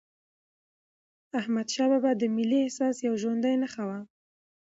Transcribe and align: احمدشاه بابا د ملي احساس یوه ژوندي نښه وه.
احمدشاه 1.39 1.87
بابا 1.91 2.11
د 2.17 2.23
ملي 2.35 2.59
احساس 2.63 2.95
یوه 3.07 3.17
ژوندي 3.23 3.53
نښه 3.61 3.83
وه. 3.87 3.99